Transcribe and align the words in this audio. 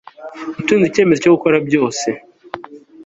utunze 0.59 0.85
icyemezo 0.87 1.19
cyo 1.23 1.33
gukora 1.35 1.57
byose 1.67 2.07